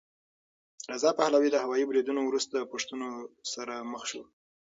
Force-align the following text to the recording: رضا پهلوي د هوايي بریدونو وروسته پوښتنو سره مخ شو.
رضا 0.91 1.11
پهلوي 1.19 1.49
د 1.51 1.57
هوايي 1.63 1.85
بریدونو 1.87 2.21
وروسته 2.25 2.69
پوښتنو 2.71 3.09
سره 3.53 3.75
مخ 3.91 4.03
شو. 4.11 4.21